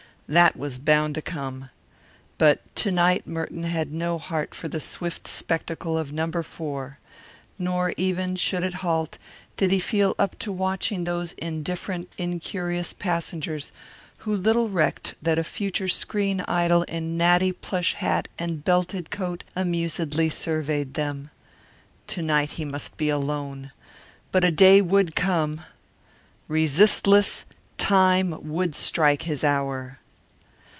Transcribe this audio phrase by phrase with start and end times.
[0.27, 1.71] That was bound to come.
[2.37, 6.31] But to night Merton had no heart for the swift spectacle of No.
[6.31, 6.99] 4.
[7.59, 9.17] Nor even, should it halt,
[9.57, 13.73] did he feel up to watching those indifferent, incurious passengers
[14.19, 19.43] who little recked that a future screen idol in natty plush hat and belted coat
[19.53, 21.29] amusedly surveyed them.
[22.07, 23.73] To night he must be alone
[24.31, 25.59] but a day would come.
[26.47, 27.43] Resistless
[27.77, 29.97] Time would strike his hour!